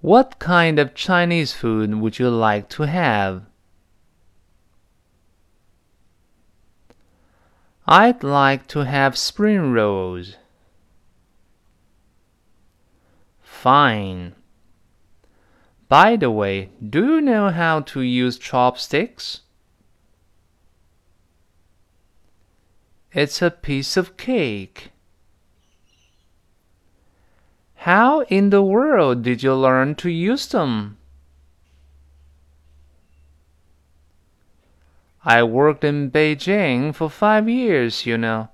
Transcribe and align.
What 0.00 0.38
kind 0.38 0.78
of 0.78 0.94
Chinese 0.94 1.52
food 1.52 1.94
would 1.94 2.18
you 2.18 2.30
like 2.30 2.70
to 2.70 2.84
have? 2.84 3.42
I'd 7.86 8.22
like 8.22 8.66
to 8.68 8.84
have 8.86 9.18
spring 9.18 9.72
rolls. 9.72 10.36
Fine. 13.42 14.34
By 15.88 16.16
the 16.16 16.30
way, 16.30 16.70
do 16.88 17.16
you 17.16 17.20
know 17.20 17.50
how 17.50 17.80
to 17.80 18.00
use 18.00 18.38
chopsticks? 18.38 19.40
It's 23.12 23.42
a 23.42 23.50
piece 23.50 23.96
of 23.96 24.16
cake. 24.16 24.92
How 27.90 28.20
in 28.28 28.50
the 28.50 28.62
world 28.62 29.24
did 29.24 29.42
you 29.42 29.52
learn 29.52 29.96
to 29.96 30.08
use 30.08 30.46
them? 30.46 30.96
I 35.24 35.42
worked 35.42 35.82
in 35.82 36.08
Beijing 36.08 36.94
for 36.94 37.10
five 37.10 37.48
years, 37.48 38.06
you 38.06 38.16
know. 38.16 38.50